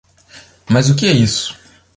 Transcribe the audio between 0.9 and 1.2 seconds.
que é